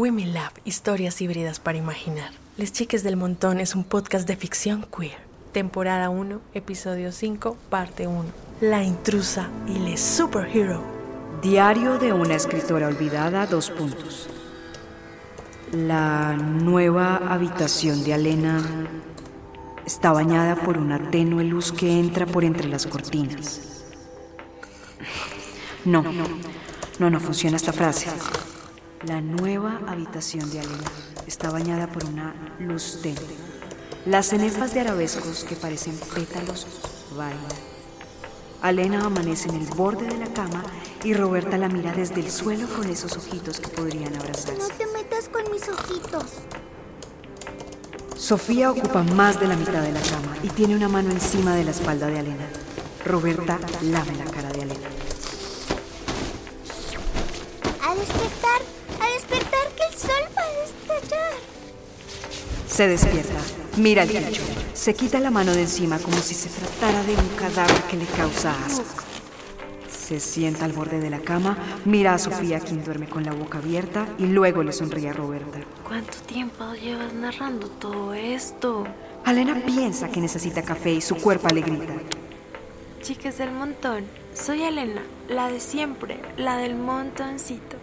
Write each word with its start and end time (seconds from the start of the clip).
Women 0.00 0.32
Lab, 0.32 0.52
historias 0.64 1.20
híbridas 1.20 1.60
para 1.60 1.76
imaginar. 1.76 2.30
Les 2.56 2.72
Chiques 2.72 3.02
del 3.02 3.18
Montón 3.18 3.60
es 3.60 3.74
un 3.74 3.84
podcast 3.84 4.26
de 4.26 4.34
ficción 4.34 4.86
queer. 4.96 5.18
Temporada 5.52 6.08
1, 6.08 6.40
episodio 6.54 7.12
5, 7.12 7.54
parte 7.68 8.06
1. 8.06 8.24
La 8.62 8.82
intrusa 8.82 9.50
y 9.66 9.78
le 9.78 9.98
superhero. 9.98 10.82
Diario 11.42 11.98
de 11.98 12.14
una 12.14 12.34
escritora 12.34 12.86
olvidada, 12.86 13.44
dos 13.46 13.68
puntos. 13.68 14.30
La 15.70 16.32
nueva 16.34 17.16
habitación 17.16 18.02
de 18.02 18.14
Alena 18.14 18.62
está 19.84 20.12
bañada 20.12 20.56
por 20.56 20.78
una 20.78 21.10
tenue 21.10 21.44
luz 21.44 21.72
que 21.72 22.00
entra 22.00 22.24
por 22.24 22.44
entre 22.44 22.68
las 22.68 22.86
cortinas. 22.86 23.84
No, 25.84 26.02
no, 26.98 27.10
no 27.10 27.20
funciona 27.20 27.58
esta 27.58 27.74
frase. 27.74 28.08
La 29.06 29.20
nueva 29.22 29.80
habitación 29.86 30.50
de 30.50 30.60
Alena 30.60 30.90
está 31.26 31.50
bañada 31.50 31.86
por 31.86 32.04
una 32.04 32.34
luz 32.58 33.00
tenue. 33.02 33.34
Las 34.04 34.26
cenefas 34.26 34.74
de 34.74 34.80
arabescos 34.80 35.44
que 35.44 35.56
parecen 35.56 35.98
pétalos 36.14 36.66
bailan. 37.16 37.40
Alena 38.60 39.06
amanece 39.06 39.48
en 39.48 39.54
el 39.56 39.66
borde 39.68 40.06
de 40.06 40.18
la 40.18 40.26
cama 40.34 40.62
y 41.02 41.14
Roberta 41.14 41.56
la 41.56 41.68
mira 41.68 41.92
desde 41.92 42.20
el 42.20 42.30
suelo 42.30 42.68
con 42.68 42.86
esos 42.90 43.16
ojitos 43.16 43.58
que 43.58 43.68
podrían 43.68 44.12
No 44.12 44.20
abrazarse. 44.20 44.72
te 44.76 44.86
metas 44.88 45.30
con 45.30 45.50
mis 45.50 45.66
ojitos. 45.66 46.24
Sofía 48.18 48.70
ocupa 48.70 49.02
más 49.02 49.40
de 49.40 49.48
la 49.48 49.56
mitad 49.56 49.80
de 49.82 49.92
la 49.92 50.00
cama 50.02 50.36
y 50.42 50.48
tiene 50.50 50.76
una 50.76 50.88
mano 50.90 51.10
encima 51.10 51.54
de 51.54 51.64
la 51.64 51.70
espalda 51.70 52.06
de 52.08 52.18
Alena. 52.18 52.46
Roberta 53.06 53.58
lame 53.82 54.14
la 54.18 54.24
cara 54.30 54.49
Se 62.80 62.88
despierta, 62.88 63.38
mira 63.76 64.04
el 64.04 64.08
techo, 64.10 64.40
se 64.72 64.94
quita 64.94 65.20
la 65.20 65.30
mano 65.30 65.52
de 65.52 65.60
encima 65.60 65.98
como 65.98 66.16
si 66.16 66.32
se 66.32 66.48
tratara 66.48 67.02
de 67.02 67.12
un 67.12 67.28
cadáver 67.36 67.82
que 67.90 67.98
le 67.98 68.06
causa 68.06 68.54
asco. 68.64 69.04
Se 69.86 70.18
sienta 70.18 70.64
al 70.64 70.72
borde 70.72 70.98
de 70.98 71.10
la 71.10 71.18
cama, 71.18 71.58
mira 71.84 72.14
a 72.14 72.18
Sofía 72.18 72.58
quien 72.58 72.82
duerme 72.82 73.06
con 73.06 73.22
la 73.22 73.32
boca 73.32 73.58
abierta 73.58 74.08
y 74.16 74.24
luego 74.24 74.62
le 74.62 74.72
sonríe 74.72 75.10
a 75.10 75.12
Roberta. 75.12 75.58
¿Cuánto 75.86 76.16
tiempo 76.20 76.72
llevas 76.72 77.12
narrando 77.12 77.68
todo 77.68 78.14
esto? 78.14 78.86
Alena 79.26 79.60
piensa 79.66 80.08
que 80.08 80.22
necesita 80.22 80.62
café 80.62 80.92
y 80.92 81.02
su 81.02 81.16
cuerpo 81.16 81.54
le 81.54 81.60
grita. 81.60 81.92
Chicas 83.02 83.36
del 83.36 83.52
montón, 83.52 84.06
soy 84.32 84.62
Elena, 84.62 85.02
la 85.28 85.50
de 85.50 85.60
siempre, 85.60 86.18
la 86.38 86.56
del 86.56 86.76
montoncito. 86.76 87.76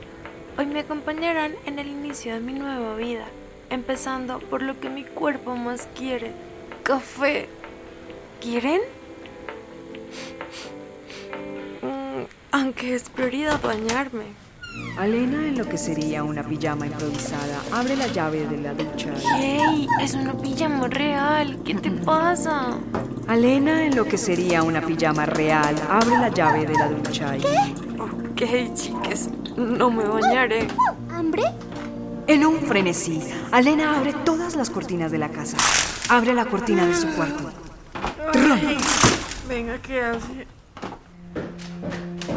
Hoy 0.58 0.66
me 0.66 0.80
acompañarán 0.80 1.54
en 1.68 1.78
el 1.78 1.86
inicio 1.86 2.34
de 2.34 2.40
mi 2.40 2.54
nueva 2.54 2.96
vida, 2.96 3.28
empezando 3.70 4.40
por 4.40 4.62
lo 4.62 4.80
que 4.80 4.90
mi 4.90 5.04
cuerpo 5.04 5.56
más 5.56 5.88
quiere, 5.96 6.32
café. 6.84 7.50
¿Quieren? 8.42 8.82
Mm, 11.82 12.26
aunque 12.52 12.96
es 12.96 13.10
prioridad 13.10 13.60
bañarme. 13.62 14.26
Alena, 14.98 15.48
en 15.48 15.58
lo 15.58 15.68
que 15.68 15.78
sería 15.78 16.24
una 16.24 16.44
pijama 16.44 16.86
improvisada, 16.86 17.62
abre 17.72 17.96
la 17.96 18.08
llave 18.08 18.48
de 18.48 18.58
la 18.58 18.74
ducha. 18.74 19.10
¡Hey! 19.38 19.88
Es 20.02 20.14
una 20.14 20.34
pijama 20.34 20.88
real. 20.88 21.60
¿Qué 21.64 21.76
te 21.76 21.92
pasa? 21.92 22.78
Alena, 23.28 23.86
en 23.86 23.96
lo 23.96 24.06
que 24.06 24.18
sería 24.18 24.64
una 24.64 24.82
pijama 24.82 25.26
real, 25.26 25.76
abre 25.90 26.18
la 26.18 26.30
llave 26.30 26.66
de 26.66 26.74
la 26.74 26.90
ducha 26.90 27.38
y... 27.38 27.44
Ok, 28.00 28.74
chicas, 28.76 29.30
no 29.56 29.90
me 29.90 30.04
bañaré. 30.04 30.68
¿Hambre? 31.10 31.44
En 32.28 32.46
un 32.46 32.60
frenesí, 32.60 33.22
Alena 33.54 33.98
abre 33.98 34.12
todas 34.12 34.58
las 34.58 34.70
cortinas 34.70 35.14
de 35.14 35.18
la 35.18 35.30
casa. 35.30 35.56
Abre 36.10 36.34
la 36.34 36.44
cortina 36.44 36.86
de 36.86 36.94
su 36.94 37.08
cuarto. 37.16 37.52
¡Trum! 38.34 38.60
Venga, 39.48 39.82
¿qué 39.82 40.02
hace? 40.02 40.46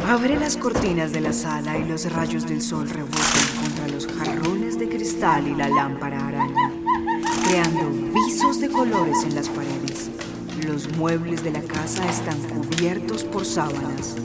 Abre 0.07 0.39
las 0.39 0.55
cortinas 0.55 1.11
de 1.11 1.19
la 1.19 1.33
sala 1.33 1.77
y 1.77 1.83
los 1.83 2.09
rayos 2.09 2.47
del 2.47 2.61
sol 2.61 2.89
rebotan 2.89 3.47
contra 3.61 3.87
los 3.89 4.07
jarrones 4.07 4.79
de 4.79 4.87
cristal 4.87 5.45
y 5.45 5.55
la 5.55 5.67
lámpara 5.67 6.25
araña, 6.25 6.71
creando 7.45 7.89
visos 8.13 8.61
de 8.61 8.69
colores 8.69 9.23
en 9.25 9.35
las 9.35 9.49
paredes. 9.49 10.09
Los 10.65 10.89
muebles 10.95 11.43
de 11.43 11.51
la 11.51 11.61
casa 11.63 12.09
están 12.09 12.39
cubiertos 12.43 13.25
por 13.25 13.45
sábanas. 13.45 14.15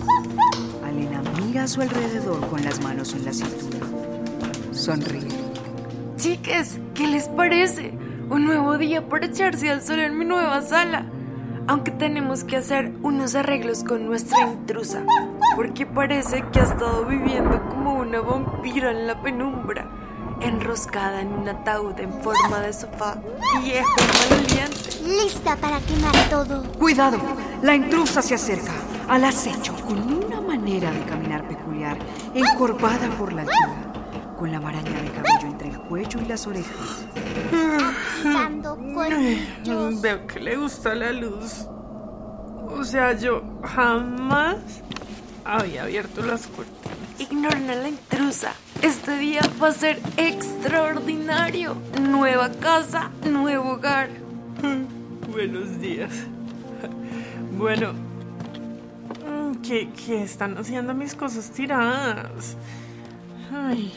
Alena 0.84 1.22
mira 1.40 1.64
a 1.64 1.68
su 1.68 1.80
alrededor 1.80 2.46
con 2.48 2.64
las 2.64 2.80
manos 2.80 3.14
en 3.14 3.24
la 3.24 3.32
cintura. 3.32 3.86
Sonríe. 4.72 5.35
Chicas, 6.26 6.76
¿qué 6.96 7.06
les 7.06 7.28
parece? 7.28 7.92
Un 8.30 8.46
nuevo 8.46 8.78
día 8.78 9.08
para 9.08 9.26
echarse 9.26 9.70
al 9.70 9.80
sol 9.80 10.00
en 10.00 10.18
mi 10.18 10.24
nueva 10.24 10.60
sala. 10.60 11.06
Aunque 11.68 11.92
tenemos 11.92 12.42
que 12.42 12.56
hacer 12.56 12.92
unos 13.04 13.36
arreglos 13.36 13.84
con 13.84 14.06
nuestra 14.06 14.40
intrusa, 14.40 15.04
porque 15.54 15.86
parece 15.86 16.44
que 16.50 16.58
ha 16.58 16.64
estado 16.64 17.04
viviendo 17.04 17.62
como 17.68 18.00
una 18.00 18.20
vampira 18.20 18.90
en 18.90 19.06
la 19.06 19.22
penumbra, 19.22 19.88
enroscada 20.40 21.20
en 21.20 21.28
un 21.28 21.48
ataúd 21.48 21.96
en 22.00 22.12
forma 22.20 22.58
de 22.58 22.72
sofá 22.72 23.22
viejo 23.62 23.88
y 24.00 24.34
maloliente. 24.34 24.90
Lista 25.04 25.54
para 25.54 25.78
quemar 25.78 26.28
todo. 26.28 26.64
Cuidado, 26.72 27.18
la 27.62 27.76
intrusa 27.76 28.20
se 28.20 28.34
acerca 28.34 28.72
al 29.08 29.24
acecho 29.26 29.72
con 29.86 30.24
una 30.24 30.40
manera 30.40 30.90
de 30.90 31.04
caminar 31.04 31.46
peculiar, 31.46 31.96
encorvada 32.34 33.10
por 33.16 33.32
la 33.32 33.42
altura, 33.42 33.95
con 34.36 34.52
la 34.52 34.60
maraña 34.60 35.02
de 35.02 35.10
cabello 35.10 35.46
entre 35.46 35.68
el 35.70 35.78
cuello 35.78 36.20
y 36.20 36.26
las 36.26 36.46
orejas. 36.46 37.06
Dando 38.22 38.76
cuerpos. 38.76 40.00
Veo 40.02 40.26
que 40.26 40.40
le 40.40 40.56
gusta 40.56 40.94
la 40.94 41.12
luz. 41.12 41.66
O 42.68 42.84
sea, 42.84 43.16
yo 43.16 43.42
jamás 43.62 44.56
había 45.44 45.84
abierto 45.84 46.22
las 46.22 46.46
cortinas. 46.48 46.76
Ignoren 47.18 47.70
a 47.70 47.74
la 47.76 47.88
intrusa. 47.88 48.52
Este 48.82 49.16
día 49.16 49.40
va 49.62 49.68
a 49.68 49.72
ser 49.72 50.00
extraordinario. 50.16 51.76
Nueva 52.00 52.50
casa, 52.50 53.10
nuevo 53.24 53.72
hogar. 53.72 54.10
Buenos 55.32 55.80
días. 55.80 56.12
Bueno, 57.56 57.92
mm, 57.92 59.62
¿qué, 59.62 59.88
qué 60.04 60.22
están 60.22 60.58
haciendo 60.58 60.92
mis 60.92 61.14
cosas 61.14 61.50
tiradas? 61.50 62.56
Ay, 63.50 63.92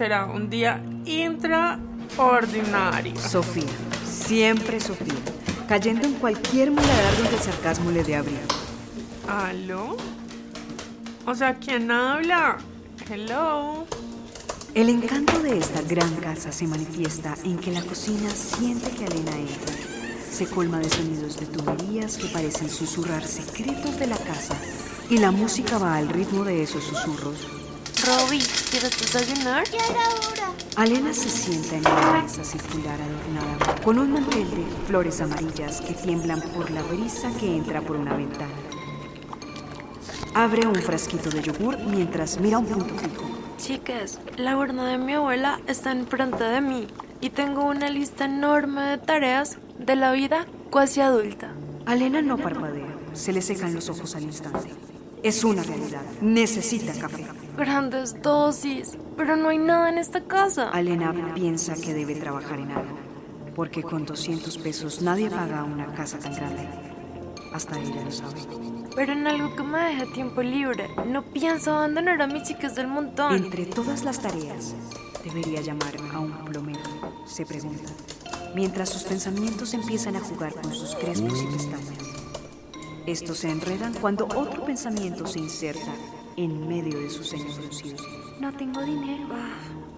será 0.00 0.24
un 0.24 0.48
día 0.48 0.82
intraordinario. 1.04 3.14
Sofía, 3.20 3.68
siempre 4.02 4.80
Sofía, 4.80 5.12
cayendo 5.68 6.06
en 6.06 6.14
cualquier 6.14 6.70
muladar 6.70 7.16
donde 7.18 7.36
el 7.36 7.42
sarcasmo 7.42 7.90
le 7.90 8.02
dé 8.02 8.16
abrigo. 8.16 8.40
¿Aló? 9.28 9.98
O 11.26 11.34
sea, 11.34 11.56
¿quién 11.56 11.90
habla? 11.90 12.56
Hello. 13.10 13.84
El 14.72 14.88
encanto 14.88 15.38
de 15.40 15.58
esta 15.58 15.82
gran 15.82 16.16
casa 16.16 16.50
se 16.50 16.66
manifiesta 16.66 17.34
en 17.44 17.58
que 17.58 17.70
la 17.70 17.82
cocina 17.82 18.30
siente 18.30 18.90
que 18.92 19.04
Alena 19.04 19.36
entra. 19.36 19.74
Se 20.32 20.46
colma 20.46 20.78
de 20.78 20.88
sonidos 20.88 21.38
de 21.38 21.44
tuberías 21.44 22.16
que 22.16 22.28
parecen 22.28 22.70
susurrar 22.70 23.26
secretos 23.26 23.98
de 23.98 24.06
la 24.06 24.16
casa 24.16 24.56
y 25.10 25.18
la 25.18 25.30
música 25.30 25.76
va 25.76 25.96
al 25.96 26.08
ritmo 26.08 26.44
de 26.44 26.62
esos 26.62 26.84
susurros. 26.84 27.59
Robbie, 28.06 28.42
¿quieres 28.70 28.98
desayunar? 28.98 29.64
Ya 29.70 29.78
era 29.78 30.08
hora. 30.08 30.52
Alena 30.76 31.12
se 31.12 31.28
sienta 31.28 31.76
en 31.76 31.80
una 31.80 32.22
mesa 32.22 32.44
circular 32.44 32.98
adornada 33.00 33.80
con 33.82 33.98
un 33.98 34.12
mantel 34.12 34.48
de 34.50 34.64
flores 34.86 35.20
amarillas 35.20 35.80
que 35.82 35.92
tiemblan 35.92 36.40
por 36.54 36.70
la 36.70 36.82
brisa 36.82 37.30
que 37.38 37.56
entra 37.56 37.82
por 37.82 37.96
una 37.96 38.14
ventana. 38.16 38.52
Abre 40.34 40.66
un 40.66 40.76
frasquito 40.76 41.28
de 41.28 41.42
yogur 41.42 41.76
mientras 41.78 42.40
mira 42.40 42.58
un 42.58 42.66
punto 42.66 42.94
fijo. 42.94 43.24
Chicas, 43.58 44.18
la 44.36 44.56
urna 44.56 44.86
de 44.86 44.96
mi 44.96 45.12
abuela 45.12 45.60
está 45.66 45.92
enfrente 45.92 46.44
de 46.44 46.60
mí 46.62 46.86
y 47.20 47.30
tengo 47.30 47.64
una 47.64 47.90
lista 47.90 48.24
enorme 48.24 48.82
de 48.82 48.98
tareas 48.98 49.58
de 49.78 49.96
la 49.96 50.12
vida 50.12 50.46
cuasi 50.70 51.00
adulta. 51.00 51.52
Alena 51.84 52.22
no 52.22 52.38
parpadea, 52.38 52.96
se 53.12 53.32
le 53.32 53.42
secan 53.42 53.74
los 53.74 53.90
ojos 53.90 54.14
al 54.14 54.22
instante. 54.22 54.70
Es 55.22 55.44
una 55.44 55.62
realidad, 55.62 56.00
necesita 56.22 56.98
café. 56.98 57.26
Grandes 57.60 58.22
dosis, 58.22 58.96
pero 59.18 59.36
no 59.36 59.50
hay 59.50 59.58
nada 59.58 59.90
en 59.90 59.98
esta 59.98 60.22
casa. 60.22 60.70
Alena 60.70 61.34
piensa 61.34 61.74
que 61.74 61.92
debe 61.92 62.14
trabajar 62.14 62.58
en 62.58 62.70
algo, 62.70 62.96
porque 63.54 63.82
con 63.82 64.06
200 64.06 64.56
pesos 64.56 65.02
nadie 65.02 65.28
paga 65.28 65.62
una 65.64 65.92
casa 65.92 66.18
tan 66.18 66.34
grande. 66.34 66.66
Hasta 67.52 67.78
ella 67.78 68.02
lo 68.02 68.10
sabe. 68.10 68.40
Pero 68.96 69.12
en 69.12 69.26
algo 69.26 69.54
que 69.54 69.62
me 69.62 69.78
deje 69.78 70.06
tiempo 70.06 70.40
libre. 70.40 70.88
No 71.06 71.22
pienso 71.22 71.74
abandonar 71.74 72.22
a 72.22 72.26
mis 72.28 72.44
chicas 72.44 72.74
del 72.76 72.88
montón. 72.88 73.34
Entre 73.34 73.66
todas 73.66 74.04
las 74.04 74.22
tareas, 74.22 74.74
debería 75.22 75.60
llamar 75.60 75.92
a 76.14 76.18
un 76.18 76.32
plomero, 76.46 76.80
se 77.26 77.44
pregunta, 77.44 77.92
mientras 78.54 78.88
sus 78.88 79.02
pensamientos 79.02 79.74
empiezan 79.74 80.16
a 80.16 80.20
jugar 80.20 80.54
con 80.54 80.72
sus 80.72 80.94
crespos 80.94 81.42
y 81.42 81.46
pestañas. 81.46 81.98
Estos 83.04 83.36
se 83.36 83.50
enredan 83.50 83.92
cuando 84.00 84.24
otro 84.34 84.64
pensamiento 84.64 85.26
se 85.26 85.40
inserta 85.40 85.92
en 86.36 86.68
medio 86.68 86.98
de 87.00 87.10
sus 87.10 87.30
fruncidos. 87.30 88.06
No 88.40 88.52
tengo 88.52 88.82
dinero. 88.82 89.26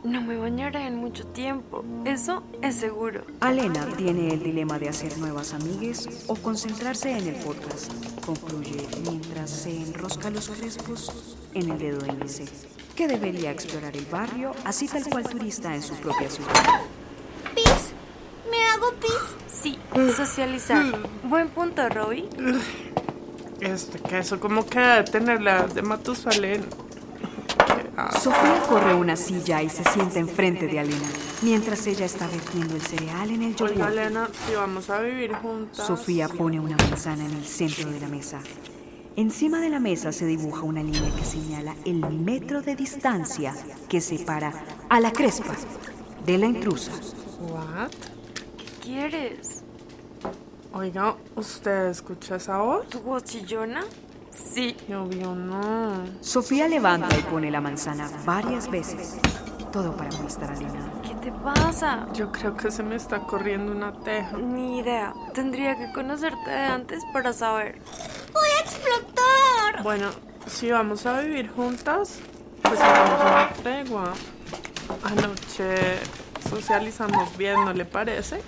no 0.05 0.21
me 0.21 0.37
bañaré 0.37 0.87
en 0.87 0.97
mucho 0.97 1.25
tiempo, 1.29 1.85
eso 2.05 2.43
es 2.61 2.75
seguro. 2.77 3.23
Alena 3.41 3.87
tiene 3.97 4.35
el 4.35 4.43
dilema 4.43 4.79
de 4.79 4.89
hacer 4.89 5.17
nuevas 5.19 5.55
amigues 5.55 6.25
o 6.27 6.35
concentrarse 6.35 7.17
en 7.17 7.29
el 7.29 7.35
podcast, 7.37 7.93
concluye 8.27 8.87
mientras 9.03 9.49
se 9.51 9.71
enrosca 9.83 10.31
los 10.31 10.49
crespos 10.49 11.37
en 11.55 11.71
el 11.71 11.79
dedo 11.79 12.05
índice, 12.07 12.45
que 12.97 13.07
debería 13.07 13.53
explorar 13.53 13.97
el 13.97 14.07
barrio 14.07 14.53
así 14.65 14.89
tal 14.89 15.05
cual 15.09 15.23
turista 15.29 15.75
en 15.75 15.83
su 15.83 15.95
propia 15.95 16.29
ciudad. 16.29 16.81
¿Pis? 17.55 17.93
¿Me 18.51 18.59
hago 18.65 18.93
pis? 19.01 19.37
Sí, 19.47 19.79
socializar. 20.17 20.85
Buen 21.23 21.49
punto, 21.49 21.89
Robbie. 21.89 22.29
Este 23.63 24.01
queso, 24.01 24.41
como 24.41 24.67
que 24.67 25.05
tener 25.09 25.41
las 25.41 25.73
de 25.73 25.83
Matusalén. 25.83 26.65
Sofía 28.21 28.61
corre 28.69 28.93
una 28.93 29.15
silla 29.15 29.63
y 29.63 29.69
se 29.69 29.85
sienta 29.85 30.19
enfrente 30.19 30.67
de 30.67 30.81
Alena, 30.81 31.09
mientras 31.43 31.87
ella 31.87 32.05
está 32.05 32.27
vertiendo 32.27 32.75
el 32.75 32.83
cereal 32.83 33.31
en 33.31 33.43
el 33.43 33.55
yogur. 33.55 33.89
Elena, 33.89 34.29
si 34.49 34.57
vamos 34.57 34.91
a 34.91 35.01
vivir 35.01 35.33
juntas. 35.35 35.87
Sofía 35.87 36.29
pone 36.29 36.59
una 36.59 36.77
manzana 36.77 37.25
en 37.25 37.31
el 37.31 37.45
centro 37.45 37.89
de 37.89 38.01
la 38.01 38.09
mesa. 38.09 38.41
Encima 39.15 39.61
de 39.61 39.69
la 39.69 39.79
mesa 39.79 40.11
se 40.11 40.27
dibuja 40.27 40.63
una 40.63 40.83
línea 40.83 41.15
que 41.17 41.25
señala 41.25 41.77
el 41.85 42.01
metro 42.01 42.63
de 42.63 42.75
distancia 42.75 43.55
que 43.89 44.01
separa 44.01 44.53
a 44.89 44.99
la 44.99 45.13
crespa 45.13 45.55
de 46.27 46.37
la 46.37 46.47
intrusa. 46.47 46.91
¿What? 47.41 47.93
¿Qué 48.57 48.65
quieres? 48.83 49.52
Oiga, 50.75 51.17
¿usted 51.37 51.89
escucha 51.89 52.37
esa 52.37 52.57
voz? 52.57 52.89
¿Tu 52.89 52.99
voz 53.01 53.25
chillona? 53.25 53.85
Sí. 54.33 54.75
Obvio 54.89 55.35
no. 55.35 56.03
Sofía 56.23 56.67
levanta 56.67 57.15
y 57.19 57.23
pone 57.25 57.51
la 57.51 57.61
manzana 57.61 58.11
varias 58.25 58.71
veces. 58.71 59.19
Todo 59.71 59.95
para 59.95 60.11
molestar 60.17 60.51
a 60.51 60.55
Alena. 60.55 60.93
¿Qué 61.03 61.15
te 61.17 61.33
pasa? 61.33 62.07
Yo 62.15 62.33
creo 62.33 62.57
que 62.57 62.71
se 62.71 62.83
me 62.83 62.97
está 62.97 63.21
corriendo 63.21 63.71
una 63.71 63.93
teja. 64.01 64.39
Ni 64.39 64.79
idea. 64.79 65.13
Tendría 65.35 65.77
que 65.77 65.93
conocerte 65.93 66.51
de 66.51 66.65
antes 66.65 67.03
para 67.13 67.35
saber. 67.35 67.79
¡Voy 68.33 68.49
a 68.59 68.61
explotar! 68.63 69.83
Bueno, 69.83 70.09
si 70.47 70.71
vamos 70.71 71.05
a 71.05 71.21
vivir 71.21 71.51
juntas, 71.51 72.21
pues 72.63 72.81
hagamos 72.81 73.21
una 73.21 73.49
tregua. 73.63 74.15
Anoche 75.05 75.99
socializamos 76.49 77.37
bien, 77.37 77.63
¿no 77.63 77.75
le 77.75 77.85
parece? 77.85 78.41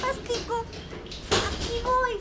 Mastico. 0.00 0.64
Voy. 1.82 2.20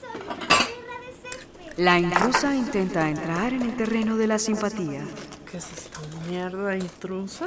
Soy 0.00 0.18
una 0.28 0.38
perra 0.48 0.96
de 1.00 1.12
césped. 1.22 1.74
La 1.76 1.98
intrusa 1.98 2.54
intenta 2.54 3.08
entrar 3.08 3.52
en 3.52 3.62
el 3.62 3.76
terreno 3.76 4.16
de 4.16 4.26
la 4.26 4.38
simpatía. 4.38 5.04
¿Qué 5.50 5.58
es 5.58 5.72
esta 5.72 6.00
mierda 6.28 6.76
intrusa? 6.76 7.46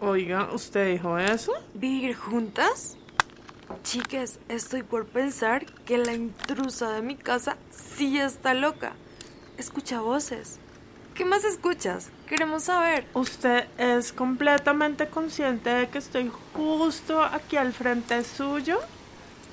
Oiga, 0.00 0.52
¿usted 0.52 0.92
dijo 0.92 1.18
eso? 1.18 1.52
¿Vivir 1.74 2.16
juntas? 2.16 2.96
Chicas, 3.82 4.38
estoy 4.48 4.82
por 4.82 5.06
pensar 5.06 5.66
que 5.84 5.98
la 5.98 6.14
intrusa 6.14 6.92
de 6.92 7.02
mi 7.02 7.16
casa 7.16 7.56
sí 7.70 8.18
está 8.18 8.54
loca. 8.54 8.92
Escucha 9.58 10.00
voces. 10.00 10.58
¿Qué 11.14 11.24
más 11.24 11.44
escuchas? 11.44 12.10
Queremos 12.26 12.64
saber. 12.64 13.06
¿Usted 13.14 13.68
es 13.76 14.12
completamente 14.12 15.08
consciente 15.08 15.70
de 15.70 15.88
que 15.88 15.98
estoy 15.98 16.30
justo 16.54 17.22
aquí 17.22 17.56
al 17.56 17.72
frente 17.72 18.24
suyo? 18.24 18.78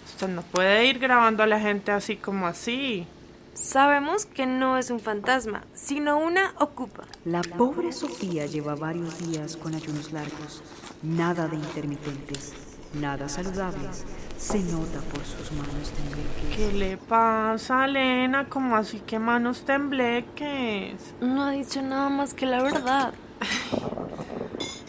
Usted 0.05 0.29
no 0.29 0.41
puede 0.41 0.85
ir 0.85 0.99
grabando 0.99 1.43
a 1.43 1.47
la 1.47 1.59
gente 1.59 1.91
así 1.91 2.15
como 2.15 2.47
así. 2.47 3.05
Sabemos 3.53 4.25
que 4.25 4.45
no 4.45 4.77
es 4.77 4.89
un 4.89 5.01
fantasma, 5.01 5.65
sino 5.73 6.17
una 6.17 6.53
ocupa. 6.59 7.03
La 7.25 7.41
pobre 7.41 7.91
Sofía 7.91 8.45
lleva 8.45 8.75
varios 8.75 9.19
días 9.27 9.57
con 9.57 9.75
ayunos 9.75 10.13
largos, 10.13 10.63
nada 11.03 11.49
de 11.49 11.57
intermitentes, 11.57 12.53
nada 12.93 13.29
saludables. 13.29 14.05
Se 14.37 14.59
nota 14.59 14.99
por 15.11 15.23
sus 15.25 15.51
manos 15.51 15.91
tembleques. 15.91 16.55
¿Qué 16.55 16.71
le 16.71 16.97
pasa, 16.97 17.85
Elena? 17.85 18.47
¿Cómo 18.47 18.75
así 18.75 18.99
que 18.99 19.19
manos 19.19 19.65
tembleques? 19.65 21.13
No 21.19 21.43
ha 21.43 21.51
dicho 21.51 21.81
nada 21.81 22.09
más 22.09 22.33
que 22.33 22.45
la 22.45 22.63
verdad. 22.63 23.13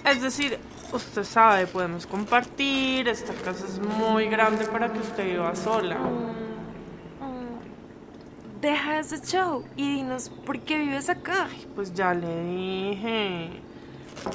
Es 0.05 0.23
decir, 0.23 0.58
usted 0.93 1.25
sabe, 1.25 1.67
podemos 1.67 2.06
compartir. 2.06 3.08
Esta 3.08 3.35
casa 3.35 3.67
es 3.67 3.79
muy 3.81 4.26
grande 4.26 4.67
para 4.67 4.93
que 4.93 5.00
usted 5.00 5.25
viva 5.25 5.55
sola. 5.56 5.99
Deja 8.61 8.99
ese 8.99 9.20
show 9.20 9.64
y 9.75 9.97
dinos 9.97 10.31
por 10.44 10.61
qué 10.61 10.79
vives 10.79 11.08
acá. 11.08 11.49
Pues 11.75 11.94
ya 11.94 12.14
le 12.14 12.44
dije. 12.44 13.50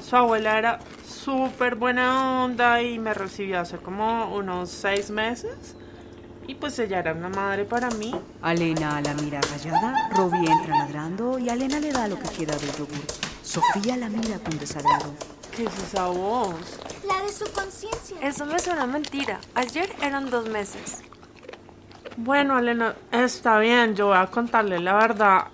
Su 0.04 0.16
abuela 0.16 0.58
era 0.58 0.80
súper 1.26 1.74
buena 1.74 2.44
onda 2.44 2.84
y 2.84 3.00
me 3.00 3.12
recibió 3.12 3.60
hace 3.60 3.78
como 3.78 4.36
unos 4.36 4.70
seis 4.70 5.10
meses. 5.10 5.76
Y 6.48 6.54
pues 6.54 6.78
ella 6.78 7.00
era 7.00 7.14
una 7.14 7.30
madre 7.30 7.66
para 7.66 7.90
mí. 7.90 8.14
Alena 8.44 9.02
la 9.02 9.16
mira 9.16 9.42
rayada, 9.42 10.10
Robbie 10.12 10.48
entra 10.48 10.78
ladrando 10.78 11.40
y 11.40 11.50
Alena 11.50 11.80
le 11.80 11.92
da 11.92 12.08
lo 12.08 12.20
que 12.20 12.30
queda 12.30 12.56
del 12.56 12.72
yogur. 12.74 13.08
Sofía 13.42 13.98
la 13.98 14.08
mira 14.08 14.38
con 14.38 14.60
desagrado. 14.60 15.16
¿Qué 15.56 15.64
es 15.64 15.78
esa 15.80 16.06
voz? 16.08 16.54
La 17.08 17.24
de 17.24 17.34
su 17.34 17.52
conciencia. 17.52 18.18
Eso 18.22 18.46
me 18.46 18.60
suena 18.60 18.86
mentira. 18.86 19.40
Ayer 19.56 19.92
eran 20.04 20.30
dos 20.30 20.48
meses. 20.48 21.02
Bueno, 22.18 22.60
Elena, 22.60 22.96
está 23.12 23.58
bien, 23.58 23.96
yo 23.96 24.08
voy 24.08 24.18
a 24.18 24.28
contarle 24.28 24.80
la 24.80 24.94
verdad. 24.94 25.46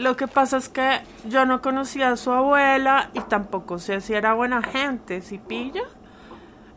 Lo 0.00 0.16
que 0.16 0.28
pasa 0.28 0.56
es 0.56 0.70
que 0.70 1.02
yo 1.28 1.44
no 1.44 1.60
conocía 1.60 2.08
a 2.08 2.16
su 2.16 2.32
abuela 2.32 3.10
y 3.12 3.20
tampoco 3.20 3.78
sé 3.78 4.00
si 4.00 4.14
era 4.14 4.32
buena 4.32 4.62
gente, 4.62 5.20
¿sí 5.20 5.36
pilla? 5.36 5.82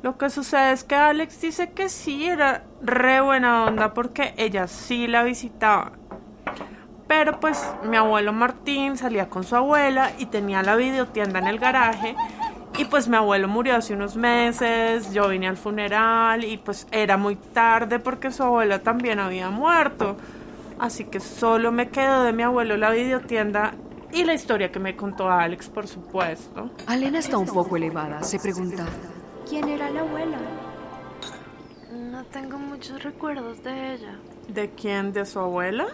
Lo 0.02 0.18
que 0.18 0.30
sucede 0.30 0.74
es 0.74 0.84
que 0.84 0.96
Alex 0.96 1.40
dice 1.40 1.72
que 1.72 1.88
sí, 1.88 2.26
era 2.26 2.64
re 2.82 3.22
buena 3.22 3.64
onda 3.64 3.94
porque 3.94 4.34
ella 4.36 4.68
sí 4.68 5.08
la 5.08 5.24
visitaba. 5.24 5.94
Pero 7.08 7.40
pues 7.40 7.66
mi 7.86 7.96
abuelo 7.96 8.34
Martín 8.34 8.98
salía 8.98 9.30
con 9.30 9.46
su 9.46 9.56
abuela 9.56 10.12
y 10.18 10.26
tenía 10.26 10.62
la 10.62 10.76
videotienda 10.76 11.40
en 11.40 11.48
el 11.48 11.60
garaje. 11.60 12.18
Y 12.78 12.84
pues 12.84 13.08
mi 13.08 13.16
abuelo 13.16 13.48
murió 13.48 13.78
hace 13.78 13.94
unos 13.94 14.18
meses, 14.18 15.14
yo 15.14 15.30
vine 15.30 15.48
al 15.48 15.56
funeral 15.56 16.44
y 16.44 16.58
pues 16.58 16.88
era 16.92 17.16
muy 17.16 17.38
tarde 17.38 18.00
porque 18.00 18.32
su 18.32 18.44
abuela 18.44 18.80
también 18.80 19.22
había 19.22 19.50
muerto. 19.50 20.18
Así 20.80 21.06
que 21.06 21.20
solo 21.20 21.72
me 21.72 21.90
quedó 21.90 22.24
de 22.24 22.34
mi 22.34 22.44
abuelo 22.44 22.78
la 22.78 22.92
videotienda 22.92 23.76
y 24.12 24.24
la 24.24 24.34
historia 24.34 24.72
que 24.72 24.80
me 24.80 24.96
contó 24.96 25.30
Alex, 25.30 25.70
por 25.70 25.88
supuesto. 25.88 26.70
Alena 26.86 27.20
está 27.20 27.38
un 27.38 27.48
poco 27.48 27.78
elevada, 27.78 28.22
se 28.24 28.40
pregunta. 28.40 28.86
¿Quién 29.50 29.68
era 29.70 29.90
la 29.90 30.02
abuela? 30.02 30.38
No 31.92 32.24
tengo 32.26 32.58
muchos 32.58 33.04
recuerdos 33.04 33.64
de 33.64 33.96
ella. 33.96 34.20
¿De 34.48 34.70
quién? 34.72 35.14
¿De 35.14 35.26
su 35.26 35.40
abuela? 35.40 35.88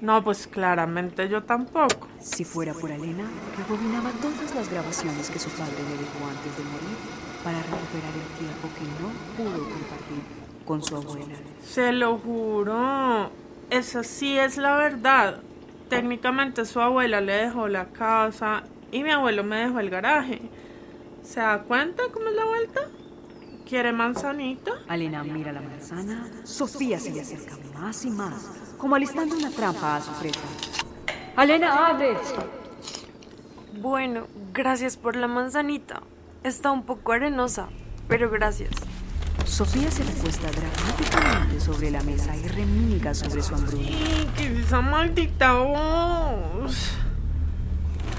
No, 0.00 0.24
pues 0.24 0.46
claramente 0.46 1.28
yo 1.28 1.42
tampoco. 1.42 2.08
Si 2.18 2.44
fuera 2.44 2.72
por 2.72 2.90
Alena, 2.90 3.24
rebobinaba 3.56 4.10
todas 4.12 4.54
las 4.54 4.70
grabaciones 4.70 5.28
que 5.28 5.38
su 5.38 5.50
padre 5.50 5.74
le 5.76 5.98
dejó 5.98 6.26
antes 6.26 6.56
de 6.56 6.64
morir 6.64 6.96
para 7.44 7.58
recuperar 7.58 8.14
el 8.14 8.28
tiempo 8.38 8.68
que 8.78 8.84
no 9.02 9.10
pudo 9.36 9.64
compartir 9.64 10.22
con 10.64 10.82
su 10.82 10.96
abuela. 10.96 11.36
Se 11.62 11.92
lo 11.92 12.16
juro. 12.18 13.30
Esa 13.70 14.02
sí 14.02 14.36
es 14.36 14.56
la 14.56 14.76
verdad. 14.76 15.40
Técnicamente 15.88 16.64
su 16.64 16.80
abuela 16.80 17.20
le 17.20 17.32
dejó 17.34 17.68
la 17.68 17.86
casa 17.86 18.64
y 18.90 19.04
mi 19.04 19.10
abuelo 19.10 19.44
me 19.44 19.56
dejó 19.56 19.78
el 19.78 19.90
garaje. 19.90 20.42
¿Se 21.22 21.38
da 21.38 21.62
cuenta 21.62 22.02
cómo 22.12 22.28
es 22.28 22.34
la 22.34 22.44
vuelta? 22.44 22.80
¿Quiere 23.68 23.92
manzanita? 23.92 24.72
Alena 24.88 25.22
mira 25.22 25.52
la 25.52 25.60
manzana, 25.60 26.28
Sofía 26.42 26.98
se 26.98 27.12
le 27.12 27.20
acerca 27.20 27.56
más 27.78 28.04
y 28.04 28.10
más, 28.10 28.50
como 28.76 28.96
alistando 28.96 29.36
una 29.36 29.50
trampa 29.50 29.96
a 29.96 30.00
su 30.00 30.10
presa. 30.14 30.40
¡Alena, 31.36 31.86
abre! 31.86 32.16
Bueno, 33.80 34.26
gracias 34.52 34.96
por 34.96 35.14
la 35.14 35.28
manzanita. 35.28 36.02
Está 36.42 36.72
un 36.72 36.82
poco 36.82 37.12
arenosa, 37.12 37.68
pero 38.08 38.28
gracias. 38.30 38.70
Sofía 39.50 39.90
se 39.90 40.04
recuesta 40.04 40.48
dramáticamente 40.48 41.60
sobre 41.60 41.90
la 41.90 42.00
mesa 42.02 42.34
y 42.36 42.46
remilga 42.46 43.12
sobre 43.12 43.42
su 43.42 43.54
hambruna. 43.54 43.82
¡Y 43.82 44.30
qué 44.36 44.46
es 44.46 44.66
esa 44.66 44.80
maldita 44.80 45.54
voz! 45.54 46.92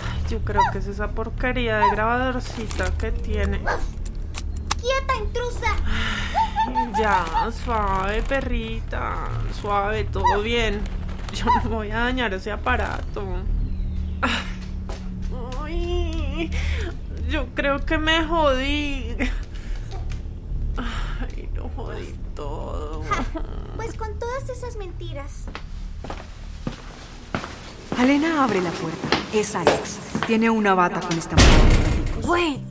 Ay, 0.03 0.23
Yo 0.29 0.39
creo 0.43 0.61
que 0.73 0.79
es 0.79 0.87
esa 0.87 1.11
porquería 1.11 1.77
de 1.77 1.89
grabadorcita 1.91 2.91
que 2.97 3.11
tiene. 3.11 3.59
¡Quieta, 4.79 5.15
intrusa! 5.17 5.77
Ya, 6.99 7.49
suave, 7.63 8.21
perrita. 8.23 9.29
Suave, 9.59 10.03
todo 10.03 10.41
bien. 10.41 10.81
Yo 11.33 11.45
no 11.63 11.69
voy 11.69 11.91
a 11.91 11.99
dañar 11.99 12.33
ese 12.33 12.51
aparato. 12.51 13.25
Ay, 15.63 16.51
yo 17.29 17.47
creo 17.55 17.83
que 17.85 17.97
me 17.97 18.25
jodí. 18.25 19.15
Con 23.89 24.19
todas 24.19 24.47
esas 24.49 24.77
mentiras. 24.77 25.45
Alena 27.97 28.43
abre 28.43 28.61
la 28.61 28.69
puerta. 28.71 29.07
Es 29.33 29.55
Alex. 29.55 29.99
Tiene 30.27 30.49
una 30.49 30.75
bata 30.75 30.99
con 30.99 31.17
estampado 31.17 31.49
de 31.49 31.99
gaticos. 32.03 32.29
Wait, 32.29 32.61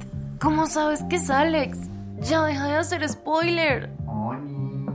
¿cómo 0.41 0.67
sabes 0.67 1.03
que 1.11 1.17
es 1.17 1.29
Alex? 1.29 1.79
Ya 2.21 2.45
deja 2.45 2.67
de 2.67 2.75
hacer 2.77 3.09
spoiler. 3.09 3.91
Oli, 4.07 4.87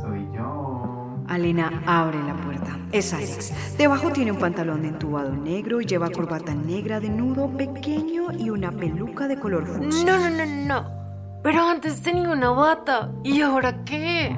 soy 0.00 0.28
yo. 0.34 1.24
Alena 1.28 1.82
abre 1.86 2.22
la 2.22 2.34
puerta. 2.34 2.78
Es 2.92 3.12
Alex. 3.12 3.76
Debajo 3.76 4.10
tiene 4.10 4.32
un 4.32 4.38
pantalón 4.38 4.82
de 4.82 4.88
entubado 4.88 5.32
negro, 5.32 5.80
lleva 5.82 6.10
corbata 6.10 6.54
negra 6.54 7.00
de 7.00 7.10
nudo 7.10 7.48
pequeño 7.48 8.32
y 8.32 8.48
una 8.50 8.72
peluca 8.72 9.28
de 9.28 9.38
color 9.38 9.66
fucsia. 9.66 10.04
No, 10.04 10.18
no, 10.18 10.30
no, 10.30 10.46
no. 10.46 10.98
Pero 11.42 11.68
antes 11.68 12.02
tenía 12.02 12.30
una 12.30 12.50
bata. 12.50 13.12
¿Y 13.22 13.42
ahora 13.42 13.84
qué? 13.84 14.36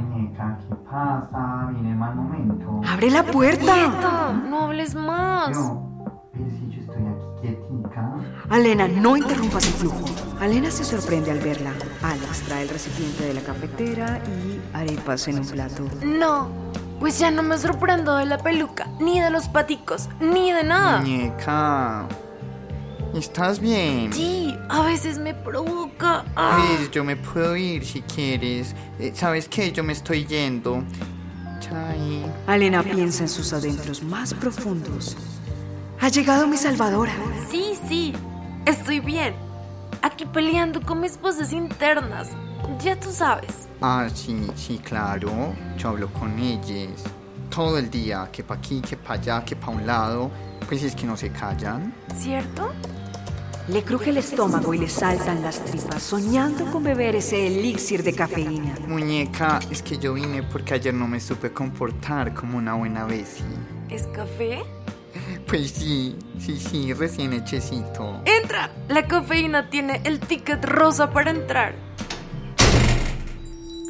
Muñeca, 0.90 1.26
¿qué 1.26 1.32
pasa? 1.32 1.70
Viene 1.73 1.90
el 1.90 1.97
mal 1.97 2.14
momento. 2.14 2.80
¡Abre 2.88 3.11
la 3.11 3.23
puerta! 3.25 3.75
Quieta, 3.75 4.32
no 4.49 4.64
hables 4.64 4.94
más. 4.94 5.50
Yo, 5.50 5.82
pero 6.32 6.50
si 6.50 6.70
yo 6.70 6.80
estoy 6.80 7.02
aquí 7.06 7.40
quietica. 7.40 8.14
Alena, 8.49 8.88
no 8.88 9.16
interrumpas 9.16 9.66
el 9.66 9.73
flujo. 9.75 10.04
Alena 10.40 10.70
se 10.70 10.85
sorprende 10.85 11.30
al 11.30 11.38
verla. 11.38 11.73
Alex 12.02 12.42
trae 12.47 12.62
el 12.62 12.68
recipiente 12.68 13.25
de 13.25 13.35
la 13.35 13.40
cafetera 13.42 14.20
y 14.26 14.61
arepas 14.76 15.28
en 15.28 15.38
un 15.40 15.47
plato. 15.47 15.85
No, 16.02 16.49
pues 16.99 17.18
ya 17.18 17.30
no 17.30 17.42
me 17.42 17.59
sorprendo 17.59 18.16
de 18.16 18.26
la 18.26 18.38
peluca, 18.38 18.88
ni 19.00 19.20
de 19.20 19.30
los 19.30 19.49
paticos, 19.49 20.09
ni 20.20 20.52
de 20.52 20.64
nada. 20.64 21.00
Muñeca, 21.00 22.06
¿estás 23.14 23.61
bien? 23.61 24.12
Sí, 24.12 24.39
a 24.70 24.82
veces 24.82 25.18
me 25.18 25.34
provoca. 25.34 26.24
Ah. 26.36 26.64
Pues 26.78 26.90
yo 26.92 27.02
me 27.02 27.16
puedo 27.16 27.56
ir 27.56 27.84
si 27.84 28.02
quieres. 28.02 28.74
Eh, 29.00 29.12
¿Sabes 29.14 29.48
qué? 29.48 29.72
Yo 29.72 29.82
me 29.82 29.92
estoy 29.92 30.24
yendo. 30.24 30.84
Chai. 31.58 32.24
Alena 32.46 32.82
piensa 32.82 33.24
en 33.24 33.28
sus 33.28 33.52
adentros 33.52 34.02
más 34.02 34.32
profundos. 34.32 35.16
Ha 36.00 36.08
llegado 36.08 36.46
mi 36.46 36.56
salvadora. 36.56 37.12
Sí, 37.50 37.74
sí, 37.88 38.14
estoy 38.64 39.00
bien. 39.00 39.34
Aquí 40.02 40.24
peleando 40.24 40.80
con 40.80 41.00
mis 41.00 41.20
voces 41.20 41.52
internas. 41.52 42.28
Ya 42.82 42.98
tú 42.98 43.10
sabes. 43.10 43.68
Ah, 43.80 44.08
sí, 44.14 44.46
sí, 44.54 44.78
claro. 44.78 45.52
Yo 45.76 45.88
hablo 45.88 46.08
con 46.12 46.38
ellas. 46.38 47.02
Todo 47.50 47.76
el 47.78 47.90
día, 47.90 48.28
que 48.32 48.44
pa' 48.44 48.54
aquí, 48.54 48.80
que 48.80 48.96
pa' 48.96 49.14
allá, 49.14 49.44
que 49.44 49.56
pa' 49.56 49.70
un 49.70 49.84
lado. 49.84 50.30
Pues 50.68 50.84
es 50.84 50.94
que 50.94 51.04
no 51.06 51.16
se 51.16 51.30
callan. 51.30 51.92
¿Cierto? 52.16 52.72
Le 53.70 53.84
cruje 53.84 54.10
el 54.10 54.16
estómago 54.16 54.74
y 54.74 54.78
le 54.78 54.88
saltan 54.88 55.42
las 55.42 55.64
tripas, 55.64 56.02
soñando 56.02 56.64
con 56.72 56.82
beber 56.82 57.14
ese 57.16 57.46
elixir 57.46 58.02
de 58.02 58.12
cafeína. 58.14 58.74
Muñeca, 58.88 59.60
es 59.70 59.82
que 59.82 59.96
yo 59.98 60.14
vine 60.14 60.42
porque 60.42 60.74
ayer 60.74 60.92
no 60.92 61.06
me 61.06 61.20
supe 61.20 61.52
comportar 61.52 62.34
como 62.34 62.58
una 62.58 62.74
buena 62.74 63.04
vez. 63.04 63.36
¿Es 63.88 64.06
café? 64.08 64.62
Pues 65.46 65.70
sí, 65.70 66.16
sí, 66.38 66.58
sí, 66.58 66.92
recién 66.94 67.32
hechecito. 67.32 68.22
¡Entra! 68.24 68.70
La 68.88 69.06
cafeína 69.06 69.70
tiene 69.70 70.00
el 70.04 70.18
ticket 70.20 70.64
rosa 70.64 71.12
para 71.12 71.30
entrar. 71.30 71.74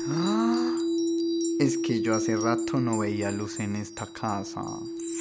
Ah, 0.08 0.74
Es 1.58 1.78
que 1.78 2.02
yo 2.02 2.14
hace 2.14 2.36
rato 2.36 2.80
no 2.80 2.98
veía 2.98 3.30
luz 3.30 3.60
en 3.60 3.76
esta 3.76 4.06
casa. 4.06 4.62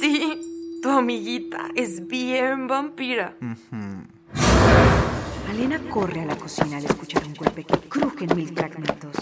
Sí, 0.00 0.38
tu 0.82 0.88
amiguita 0.90 1.68
es 1.74 2.06
bien 2.06 2.66
vampira. 2.66 3.36
Ujú. 3.40 4.04
Alena 5.50 5.80
corre 5.90 6.20
a 6.20 6.26
la 6.26 6.36
cocina 6.36 6.76
al 6.76 6.84
escuchar 6.84 7.24
un 7.26 7.34
golpe 7.34 7.64
que 7.64 7.76
cruje 7.88 8.24
en 8.24 8.36
mil 8.36 8.54
fragmentos. 8.54 9.16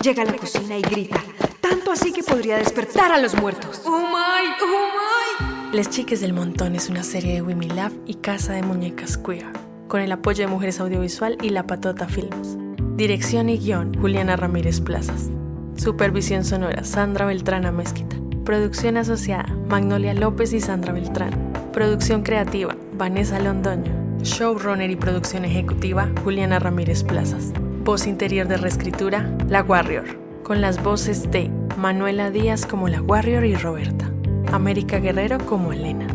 Llega 0.00 0.22
a 0.22 0.26
la 0.26 0.36
cocina 0.36 0.78
y 0.78 0.82
grita, 0.82 1.20
tanto 1.60 1.90
así 1.90 2.12
que 2.12 2.22
podría 2.22 2.58
despertar 2.58 3.10
a 3.10 3.18
los 3.18 3.34
muertos. 3.34 3.82
¡Oh 3.84 3.98
my! 3.98 4.52
¡Oh 4.62 5.42
my! 5.42 5.76
Les 5.76 5.90
Chiques 5.90 6.20
del 6.20 6.32
Montón 6.32 6.76
es 6.76 6.88
una 6.88 7.02
serie 7.02 7.34
de 7.34 7.42
Wimi 7.42 7.68
Lab 7.68 7.90
y 8.06 8.14
Casa 8.14 8.52
de 8.52 8.62
Muñecas 8.62 9.18
Queer, 9.18 9.46
con 9.88 10.00
el 10.00 10.12
apoyo 10.12 10.44
de 10.44 10.52
Mujeres 10.52 10.78
Audiovisual 10.78 11.38
y 11.42 11.48
La 11.48 11.66
Patota 11.66 12.06
Films. 12.06 12.56
Dirección 12.96 13.48
y 13.48 13.58
guion, 13.58 13.98
Juliana 14.00 14.36
Ramírez 14.36 14.80
Plazas. 14.80 15.28
Supervisión 15.76 16.44
sonora, 16.44 16.84
Sandra 16.84 17.26
Beltrán 17.26 17.74
Mezquita. 17.74 18.14
Producción 18.44 18.96
asociada, 18.96 19.52
Magnolia 19.68 20.14
López 20.14 20.52
y 20.52 20.60
Sandra 20.60 20.92
Beltrán. 20.92 21.52
Producción 21.72 22.22
creativa, 22.22 22.76
Vanessa 22.92 23.40
Londoño. 23.40 24.03
Showrunner 24.24 24.90
y 24.90 24.96
producción 24.96 25.44
ejecutiva, 25.44 26.08
Juliana 26.24 26.58
Ramírez 26.58 27.04
Plazas. 27.04 27.52
Voz 27.84 28.06
interior 28.06 28.48
de 28.48 28.56
reescritura, 28.56 29.30
La 29.50 29.62
Warrior. 29.62 30.18
Con 30.42 30.62
las 30.62 30.82
voces 30.82 31.30
de 31.30 31.50
Manuela 31.76 32.30
Díaz 32.30 32.64
como 32.64 32.88
La 32.88 33.02
Warrior 33.02 33.44
y 33.44 33.54
Roberta. 33.54 34.10
América 34.50 34.98
Guerrero 34.98 35.36
como 35.44 35.74
Elena. 35.74 36.06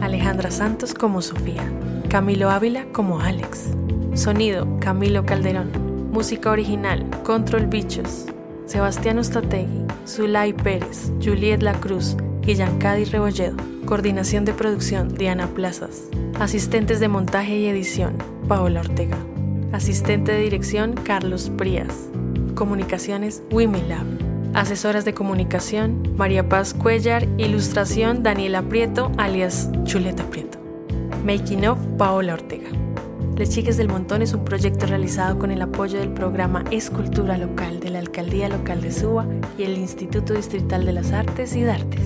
Alejandra 0.00 0.52
Santos 0.52 0.94
como 0.94 1.20
Sofía. 1.20 1.64
Camilo 2.08 2.50
Ávila 2.50 2.86
como 2.92 3.18
Alex. 3.18 3.70
Sonido, 4.14 4.68
Camilo 4.78 5.26
Calderón. 5.26 5.72
Música 6.12 6.52
original, 6.52 7.04
Control 7.24 7.66
Bichos. 7.66 8.26
Sebastián 8.66 9.18
Ustategui, 9.18 9.84
Zulay 10.06 10.52
Pérez, 10.52 11.10
Juliet 11.20 11.62
La 11.62 11.74
Cruz 11.74 12.16
y 12.46 12.54
Yancadi 12.54 13.04
Rebolledo. 13.04 13.56
Coordinación 13.86 14.44
de 14.44 14.54
producción, 14.54 15.14
Diana 15.14 15.48
Plazas. 15.48 16.08
Asistentes 16.38 17.00
de 17.00 17.08
montaje 17.08 17.56
y 17.56 17.66
edición, 17.66 18.16
Paola 18.48 18.80
Ortega. 18.80 19.18
Asistente 19.72 20.32
de 20.32 20.42
dirección, 20.42 20.94
Carlos 20.94 21.50
Prías. 21.56 22.08
Comunicaciones, 22.54 23.42
Wimilab. 23.50 24.06
Asesoras 24.54 25.04
de 25.04 25.14
comunicación, 25.14 26.14
María 26.16 26.48
Paz 26.48 26.72
Cuellar. 26.72 27.26
Ilustración, 27.36 28.22
Daniela 28.22 28.62
Prieto, 28.62 29.12
alias 29.18 29.70
Chuleta 29.84 30.24
Prieto. 30.30 30.58
Making 31.24 31.66
of, 31.66 31.78
Paola 31.98 32.34
Ortega. 32.34 32.68
Les 33.36 33.50
Chiques 33.50 33.76
del 33.76 33.88
Montón 33.88 34.22
es 34.22 34.32
un 34.32 34.46
proyecto 34.46 34.86
realizado 34.86 35.38
con 35.38 35.50
el 35.50 35.60
apoyo 35.60 35.98
del 35.98 36.08
programa 36.08 36.64
Escultura 36.70 37.36
Local 37.36 37.80
de 37.80 37.90
la 37.90 37.98
Alcaldía 37.98 38.48
Local 38.48 38.80
de 38.80 38.90
Suba 38.90 39.26
y 39.58 39.64
el 39.64 39.76
Instituto 39.76 40.32
Distrital 40.32 40.86
de 40.86 40.92
las 40.94 41.12
Artes 41.12 41.54
y 41.54 41.62
Dartes. 41.62 42.00